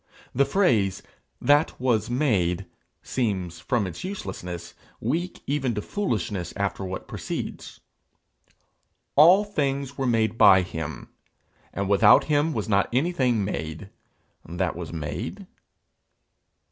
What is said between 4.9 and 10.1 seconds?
weak even to foolishness after what precedes: 'All things were